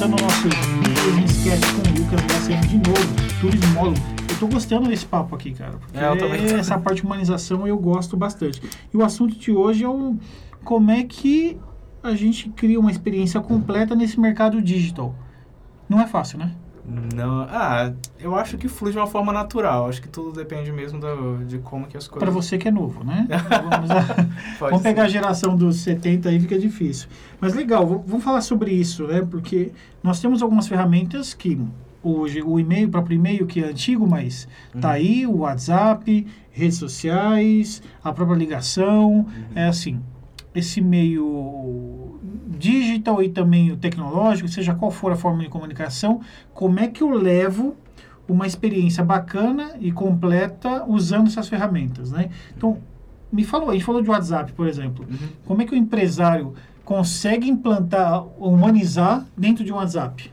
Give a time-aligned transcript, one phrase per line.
[0.00, 0.48] começando o nosso
[1.26, 3.98] Esquece com o Lucas Graceno de novo, turismólogo.
[4.30, 5.72] Eu tô gostando desse papo aqui, cara.
[5.72, 6.42] Porque É, eu também.
[6.54, 8.62] essa parte de humanização eu gosto bastante.
[8.92, 10.16] E o assunto de hoje é o
[10.64, 11.58] como é que
[12.02, 15.14] a gente cria uma experiência completa nesse mercado digital.
[15.86, 16.52] Não é fácil, né?
[16.84, 19.88] Não, ah, eu acho que flui de uma forma natural.
[19.88, 22.18] Acho que tudo depende mesmo do, de como que as coisas.
[22.24, 23.26] Para você que é novo, né?
[23.70, 23.90] Vamos,
[24.58, 27.08] vamos pegar a geração dos 70 aí, fica difícil.
[27.40, 29.22] Mas legal, vamos falar sobre isso, né?
[29.30, 31.60] Porque nós temos algumas ferramentas que
[32.02, 34.48] hoje o e-mail, o próprio e-mail que é antigo, mas
[34.80, 34.94] tá Uhum.
[34.94, 39.26] aí, o WhatsApp, redes sociais, a própria ligação, Uhum.
[39.54, 40.00] é assim,
[40.54, 41.99] esse meio
[42.60, 46.20] digital e também o tecnológico, seja qual for a forma de comunicação,
[46.52, 47.74] como é que eu levo
[48.28, 52.30] uma experiência bacana e completa usando essas ferramentas, né?
[52.56, 52.78] Então,
[53.32, 55.04] me falou, a gente falou de WhatsApp, por exemplo.
[55.08, 55.28] Uhum.
[55.46, 60.30] Como é que o empresário consegue implantar, humanizar dentro de um WhatsApp?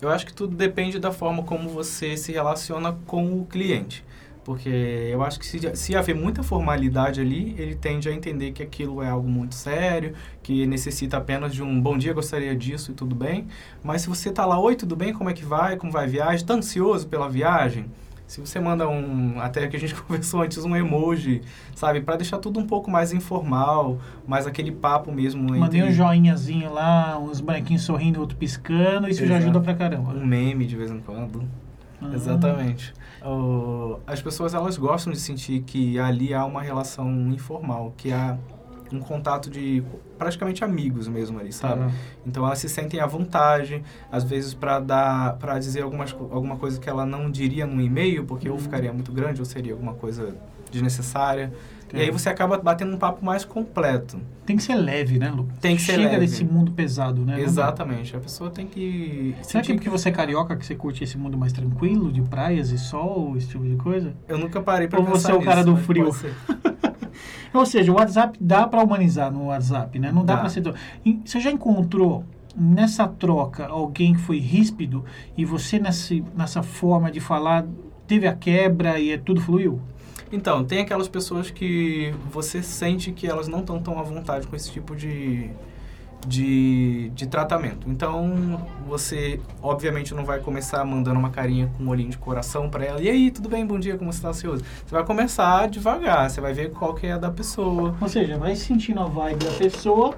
[0.00, 4.04] Eu acho que tudo depende da forma como você se relaciona com o cliente.
[4.44, 8.62] Porque eu acho que se, se haver muita formalidade ali, ele tende a entender que
[8.62, 12.94] aquilo é algo muito sério, que necessita apenas de um bom dia, gostaria disso e
[12.94, 13.46] tudo bem.
[13.82, 15.14] Mas se você tá lá, oi, tudo bem?
[15.14, 15.76] Como é que vai?
[15.76, 16.44] Como vai a viagem?
[16.44, 17.86] Tá ansioso pela viagem?
[18.26, 21.42] Se você manda um, até que a gente conversou antes, um emoji,
[21.74, 22.02] sabe?
[22.02, 26.72] para deixar tudo um pouco mais informal, mais aquele papo mesmo Mandei entre um joinhazinho
[26.72, 29.42] lá, uns bonequinhos sorrindo, outro piscando, isso já Exato.
[29.42, 30.10] ajuda pra caramba.
[30.10, 31.46] um meme de vez em quando.
[32.10, 32.14] Ah.
[32.14, 32.92] Exatamente.
[33.24, 38.36] O- as pessoas elas gostam de sentir que ali há uma relação informal, que há
[38.92, 39.82] um contato de
[40.18, 41.82] praticamente amigos mesmo ali, sabe?
[41.84, 41.90] Ah,
[42.26, 43.82] Então elas se sentem à vontade,
[44.12, 48.24] às vezes para dar, para dizer algumas, alguma coisa que ela não diria num e-mail,
[48.24, 48.60] porque ou Uhum.
[48.60, 50.36] ficaria muito grande ou seria alguma coisa
[50.70, 51.52] desnecessária.
[51.94, 52.02] E É.
[52.04, 54.18] aí você acaba batendo um papo mais completo.
[54.44, 55.48] Tem que ser leve, né, Lu?
[55.60, 56.20] Tem que ser Chega leve.
[56.20, 57.36] desse mundo pesado, né?
[57.36, 57.40] Dá.
[57.40, 58.14] Exatamente.
[58.16, 61.16] A pessoa tem que Será que é porque você é carioca que você curte esse
[61.16, 64.12] mundo mais tranquilo, de praias e sol, esse tipo de coisa?
[64.28, 66.10] Eu nunca parei para Ou você é o cara do frio?
[67.54, 70.10] Ou seja, o WhatsApp dá para humanizar no WhatsApp, né?
[70.12, 70.40] Não dá, Dá.
[70.40, 70.62] para ser.
[71.24, 72.24] Você já encontrou
[72.56, 75.04] nessa troca alguém que foi ríspido
[75.36, 77.64] e você nessa, nessa forma de falar
[78.06, 79.80] teve a quebra e é tudo fluiu?
[80.32, 84.56] Então, tem aquelas pessoas que você sente que elas não estão tão à vontade com
[84.56, 85.48] esse tipo de,
[86.26, 87.88] de, de tratamento.
[87.88, 92.84] Então, você obviamente não vai começar mandando uma carinha com um olhinho de coração para
[92.84, 93.00] ela.
[93.00, 93.64] E aí, tudo bem?
[93.64, 94.64] Bom dia, como você está ansioso?
[94.84, 97.94] Você vai começar devagar, você vai ver qual que é a da pessoa.
[98.00, 100.14] Ou seja, vai sentindo a vibe da pessoa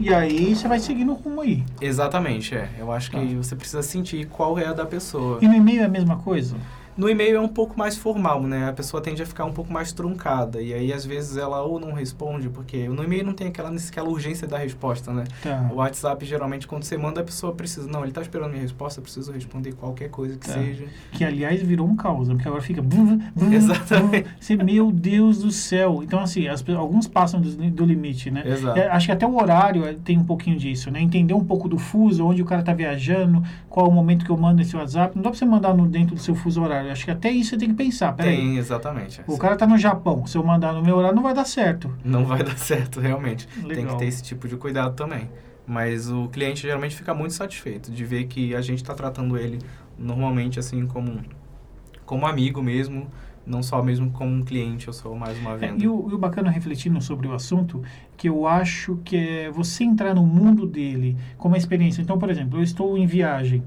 [0.00, 1.62] e aí você vai seguindo o rumo aí.
[1.80, 2.68] Exatamente, é.
[2.78, 3.24] Eu acho que Tá.
[3.36, 5.38] você precisa sentir qual é a da pessoa.
[5.40, 6.56] E no e-mail é a mesma coisa?
[6.96, 8.68] No e-mail é um pouco mais formal, né?
[8.68, 10.62] A pessoa tende a ficar um pouco mais truncada.
[10.62, 14.08] E aí, às vezes, ela ou não responde, porque no e-mail não tem aquela, aquela
[14.08, 15.24] urgência da resposta, né?
[15.42, 15.68] Tá.
[15.72, 17.88] O WhatsApp, geralmente, quando você manda, a pessoa precisa...
[17.88, 20.52] Não, ele tá esperando minha resposta, eu preciso responder qualquer coisa que Tá.
[20.52, 20.84] seja.
[21.12, 22.34] Que aliás virou um caos, né?
[22.34, 22.82] porque agora fica.
[22.82, 24.28] bum, bum, Exatamente.
[24.38, 26.00] Você, meu Deus do céu.
[26.02, 28.42] Então, assim, as alguns passam do, do limite, né?
[28.46, 28.78] Exato.
[28.78, 31.00] É, acho que até o horário é, tem um pouquinho disso, né?
[31.00, 34.30] Entender um pouco do fuso, onde o cara tá viajando, qual é o momento que
[34.30, 35.16] eu mando esse WhatsApp.
[35.16, 36.83] Não dá pra você mandar no, dentro do seu fuso horário.
[36.90, 38.12] Acho que até isso você tem que pensar.
[38.14, 38.36] Peraí.
[38.36, 39.20] Tem, exatamente.
[39.26, 40.26] O cara tá no Japão.
[40.26, 41.94] Se eu mandar no meu horário, não vai dar certo.
[42.04, 43.46] Não vai dar certo, realmente.
[43.48, 43.92] Tem Legal.
[43.94, 45.28] que ter esse tipo de cuidado também.
[45.66, 49.58] Mas o cliente geralmente fica muito satisfeito de ver que a gente está tratando ele
[49.98, 51.20] normalmente assim como,
[52.04, 53.06] como amigo mesmo,
[53.46, 55.82] não só mesmo como um cliente ou só mais uma É, venda.
[55.82, 57.82] e, o, e o bacana refletindo sobre o assunto,
[58.16, 62.02] que eu acho que é você entrar no mundo dele com uma experiência.
[62.02, 63.62] Então, por exemplo, eu estou em viagem.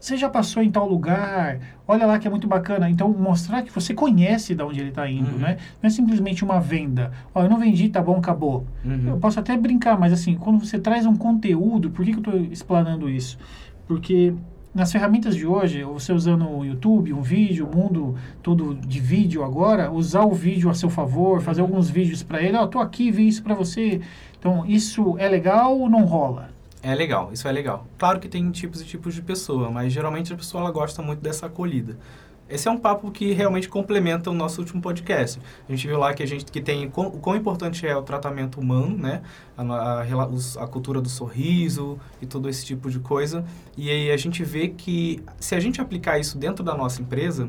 [0.00, 1.60] Você já passou em tal lugar?
[1.86, 2.88] Olha lá que é muito bacana.
[2.88, 5.38] Então, mostrar que você conhece de onde ele está indo, Uhum.
[5.38, 5.58] né?
[5.82, 7.12] Não é simplesmente uma venda.
[7.34, 8.64] Ó, eu não vendi, tá bom, acabou.
[8.82, 9.20] Eu Uhum.
[9.20, 12.40] posso até brincar, mas assim, quando você traz um conteúdo, por que, que eu estou
[12.50, 13.38] explanando isso?
[13.86, 14.32] Porque
[14.74, 19.44] nas ferramentas de hoje, você usando o YouTube, um vídeo, o mundo todo de vídeo
[19.44, 23.10] agora, usar o vídeo a seu favor, fazer alguns vídeos para ele, ó, tô aqui,
[23.10, 24.00] vi isso para você.
[24.38, 26.48] Então, isso é legal ou não rola?
[26.82, 27.86] É legal, isso é legal.
[27.98, 31.20] Claro que tem tipos e tipos de pessoa, mas geralmente a pessoa ela gosta muito
[31.20, 31.98] dessa acolhida.
[32.50, 35.40] Esse é um papo que realmente complementa o nosso último podcast.
[35.68, 38.58] A gente viu lá que a gente que tem o quão importante é o tratamento
[38.58, 39.22] humano, né?
[39.56, 43.44] A, a a cultura do sorriso e todo esse tipo de coisa.
[43.76, 47.48] E aí a gente vê que se a gente aplicar isso dentro da nossa empresa,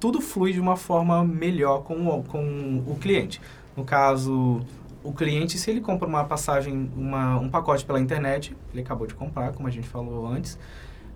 [0.00, 3.40] tudo flui de uma forma melhor com o, com o cliente.
[3.76, 4.60] No caso,
[5.02, 9.14] o cliente, se ele compra uma passagem, uma, um pacote pela internet, ele acabou de
[9.14, 10.58] comprar, como a gente falou antes,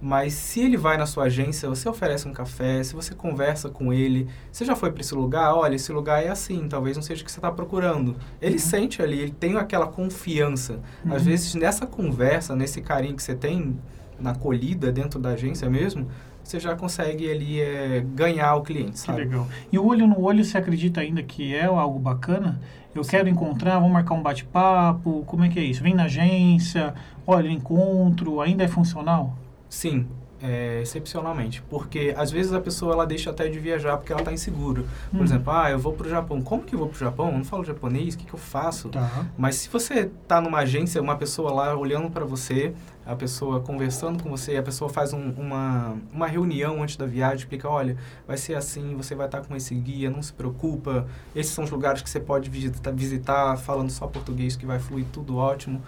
[0.01, 3.93] mas se ele vai na sua agência, você oferece um café, se você conversa com
[3.93, 7.23] ele, você já foi para esse lugar, olha, esse lugar é assim, talvez não seja
[7.23, 8.17] o que você está procurando.
[8.41, 8.59] Ele Uhum.
[8.59, 10.81] sente ali, ele tem aquela confiança.
[11.07, 11.29] Às Uhum.
[11.29, 13.79] vezes, nessa conversa, nesse carinho que você tem,
[14.19, 16.07] na acolhida dentro da agência mesmo,
[16.43, 19.23] você já consegue ali é, ganhar o cliente, sabe?
[19.23, 19.49] Que legal.
[19.73, 22.61] E o olho no olho, você acredita ainda que é algo bacana?
[22.95, 25.83] Eu quero encontrar, vamos marcar um bate-papo, como é que é isso?
[25.83, 26.95] Vem na agência,
[27.27, 29.37] olha, encontro, ainda é funcional?
[29.69, 30.07] Sim,
[30.41, 34.33] é, excepcionalmente, porque às vezes a pessoa ela deixa até de viajar porque ela está
[34.33, 34.85] insegura.
[35.11, 35.25] Por hum.
[35.25, 36.41] exemplo, ah, eu vou para o Japão.
[36.43, 37.29] Como que eu vou para o Japão?
[37.31, 38.91] Eu não falo japonês, o que, que eu faço?
[38.91, 39.27] Tá.
[39.39, 42.75] Mas se você está numa agência, uma pessoa lá olhando para você,
[43.07, 47.39] a pessoa conversando com você, a pessoa faz um, uma, uma reunião antes da viagem,
[47.39, 47.97] explica, olha,
[48.27, 51.71] vai ser assim, você vai estar com esse guia, não se preocupa, esses são os
[51.71, 55.83] lugares que você pode visitar, visitar falando só português, que vai fluir tudo ótimo.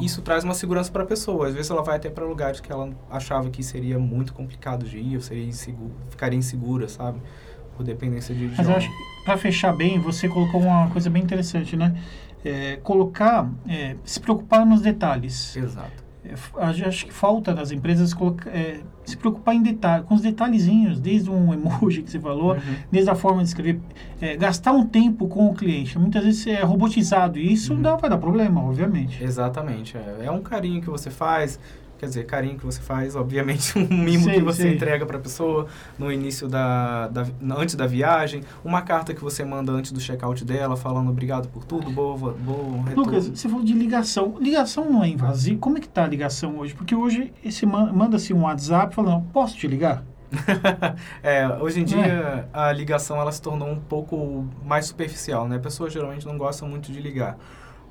[0.00, 1.48] Isso traz uma segurança para a pessoa.
[1.48, 4.98] Às vezes ela vai até para lugares que ela achava que seria muito complicado de
[4.98, 7.20] ir, ou seria inseguro, ficaria insegura, sabe?
[7.76, 11.22] Por dependência de Mas eu acho que, para fechar bem, você colocou uma coisa bem
[11.22, 12.00] interessante, né?
[12.44, 15.56] É, colocar, é, se preocupar nos detalhes.
[15.56, 16.03] Exato
[16.56, 21.30] acho que falta nas empresas colocar, é, se preocupar em detalhe, com os detalhezinhos, desde
[21.30, 22.76] um emoji que você falou, uhum.
[22.90, 23.80] desde a forma de escrever,
[24.20, 25.98] é, gastar um tempo com o cliente.
[25.98, 27.82] Muitas vezes é robotizado e isso uhum.
[27.82, 29.22] dá, vai dar problema, obviamente.
[29.22, 29.96] Exatamente.
[29.96, 31.58] É, é um carinho que você faz,
[31.98, 35.66] quer dizer, carinho que você faz, obviamente, um mimo que você entrega para a pessoa
[35.98, 37.26] no início da, da,
[37.56, 41.64] antes da viagem, uma carta que você manda antes do check-out dela, falando obrigado por
[41.64, 43.04] tudo, boa, boa retorno.
[43.04, 44.36] Lucas, você falou de ligação.
[44.40, 45.58] Ligação não é invasiva?
[45.58, 46.74] Como é que tá a ligação hoje?
[46.74, 50.04] Porque hoje esse manda-se um WhatsApp falando, posso te ligar?
[51.22, 52.44] é, hoje em dia é.
[52.52, 55.58] a ligação ela se tornou um pouco mais superficial, né?
[55.58, 57.38] Pessoas geralmente não gostam muito de ligar.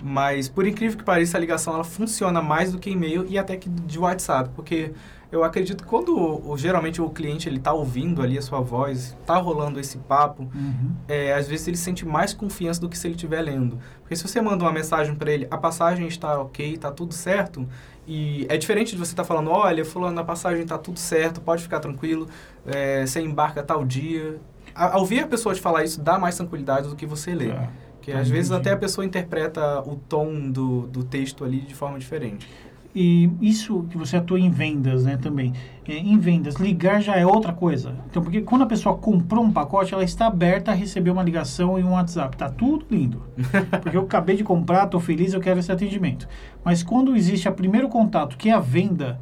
[0.06, 3.56] Mas, por incrível que pareça, a ligação ela funciona mais do que e-mail e até
[3.56, 4.92] que de WhatsApp, porque
[5.32, 9.18] eu acredito que quando o, geralmente o cliente ele está ouvindo ali a sua voz,
[9.20, 10.92] está rolando esse papo, uhum.
[11.08, 13.80] é, às vezes ele sente mais confiança do que se ele estiver lendo.
[14.02, 17.66] Porque se você manda uma mensagem para ele, a passagem está ok, está tudo certo,
[18.06, 21.40] e é diferente de você estar tá falando, olha, fulano, a passagem está tudo certo,
[21.40, 22.28] pode ficar tranquilo,
[22.66, 24.38] é, você embarca tal dia.
[24.76, 27.52] A, ouvir a pessoa te falar isso dá mais tranquilidade do que você ler.
[27.52, 27.70] É.
[28.04, 31.98] Que às vezes até a pessoa interpreta o tom do, do texto ali de forma
[31.98, 32.46] diferente.
[32.94, 35.54] E isso que você atua em vendas, né, também.
[35.88, 37.96] É, em vendas, ligar já é outra coisa.
[38.10, 41.80] Então, porque quando a pessoa comprou um pacote, ela está aberta a receber uma ligação
[41.80, 42.36] e um WhatsApp.
[42.38, 43.24] Tá tudo lindo.
[43.82, 46.28] porque eu acabei de comprar, estou feliz, eu quero esse atendimento.
[46.64, 49.18] Mas quando existe o primeiro contato, que é a venda,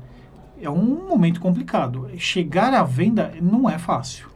[0.60, 2.10] é um momento complicado.
[2.18, 4.28] Chegar à venda não é fácil.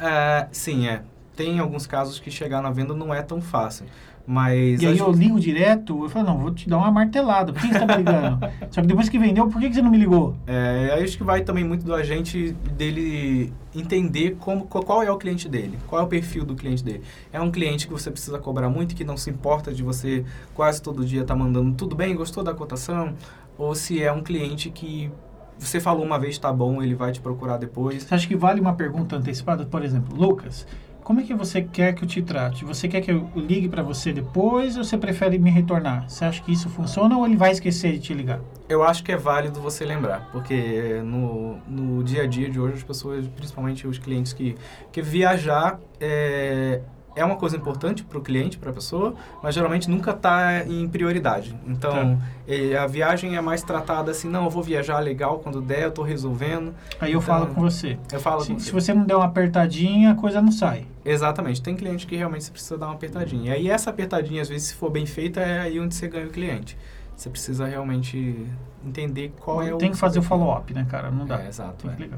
[0.00, 1.02] Uh, sim, é
[1.36, 3.86] tem alguns casos que chegar na venda não é tão fácil.
[4.26, 7.52] Mas e aí eu ligo direto, eu falo, não, vou te dar uma martelada.
[7.52, 8.40] Por que você está me ligando?
[8.70, 10.34] Só que depois que vendeu, por que você não me ligou?
[10.46, 15.18] É, aí acho que vai também muito do agente dele entender como, qual é o
[15.18, 17.02] cliente dele, qual é o perfil do cliente dele.
[17.30, 20.80] É um cliente que você precisa cobrar muito, que não se importa de você quase
[20.80, 23.12] todo dia estar tá mandando tudo bem, gostou da cotação?
[23.58, 25.10] Ou se é um cliente que
[25.58, 28.02] você falou uma vez, tá bom, ele vai te procurar depois.
[28.02, 29.64] Você acha que vale uma pergunta antecipada?
[29.66, 30.66] Por exemplo, Lucas,
[31.04, 32.64] como é que você quer que eu te trate?
[32.64, 36.08] Você quer que eu ligue para você depois ou você prefere me retornar?
[36.08, 38.40] Você acha que isso funciona ou ele vai esquecer de te ligar?
[38.66, 42.76] Eu acho que é válido você lembrar, porque no, no dia a dia de hoje
[42.76, 44.56] as pessoas, principalmente os clientes que,
[44.90, 46.80] que viajar, é,
[47.16, 50.88] é uma coisa importante para o cliente, para a pessoa, mas geralmente nunca está em
[50.88, 51.54] prioridade.
[51.66, 52.82] Então, tá.
[52.82, 56.04] a viagem é mais tratada assim, não, eu vou viajar legal quando der, eu estou
[56.04, 56.74] resolvendo.
[57.00, 57.98] Aí eu então, falo com você.
[58.12, 58.66] Eu falo se, com você.
[58.66, 60.86] Se você não der uma apertadinha, a coisa não sai.
[61.04, 61.62] Exatamente.
[61.62, 63.52] Tem cliente que realmente você precisa dar uma apertadinha.
[63.52, 66.26] E aí essa apertadinha, às vezes, se for bem feita, é aí onde você ganha
[66.26, 66.76] o cliente.
[67.16, 68.44] Você precisa realmente
[68.84, 69.78] entender qual Tem é o...
[69.78, 71.12] Tem que fazer o follow-up, né, cara?
[71.12, 71.40] Não dá.
[71.42, 71.88] É, exato.
[71.88, 72.08] É.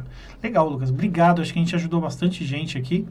[0.42, 0.88] Legal, Lucas.
[0.88, 1.42] Obrigado.
[1.42, 3.06] Acho que a gente ajudou bastante gente aqui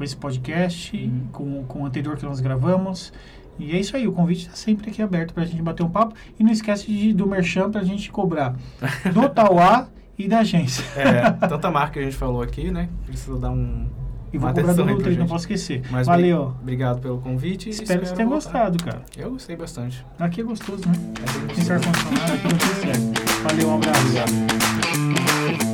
[0.00, 1.26] com esse podcast, uhum.
[1.30, 3.12] com, com o anterior que nós gravamos.
[3.58, 5.90] E é isso aí, o convite está sempre aqui aberto para a gente bater um
[5.90, 6.14] papo.
[6.38, 8.56] E não esquece de, do merchan para a gente cobrar
[9.12, 10.82] do Tauá e da agência.
[10.96, 12.88] É, tanta marca que a gente falou aqui, né?
[13.04, 13.86] Precisa dar um.
[14.32, 15.82] E vou cobrar do Nutri, não posso esquecer.
[15.90, 16.54] Mas Valeu.
[16.62, 17.68] Obrigado pelo convite.
[17.68, 19.02] Espero, espero que tenha gostado, cara.
[19.18, 20.06] Eu gostei bastante.
[20.18, 20.94] Aqui é gostoso, né?
[21.50, 23.42] É Tem ar-condicionado, aqui não certo.
[23.42, 24.00] Valeu, um abraço.
[24.06, 25.69] Obrigado.